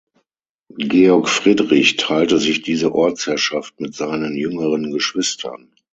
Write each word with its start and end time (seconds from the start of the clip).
Georg 0.79 1.29
Friedrich 1.29 1.95
teilte 1.97 2.39
sich 2.39 2.63
diese 2.63 2.91
Ortsherrschaft 2.95 3.79
mit 3.79 3.93
seinen 3.93 4.35
jüngeren 4.35 4.89
Geschwistern. 4.91 5.75